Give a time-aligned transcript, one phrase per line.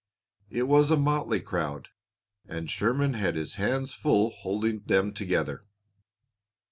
[0.49, 1.89] It was a motley crowd,
[2.47, 5.67] and Sherman had his hands full holding them together.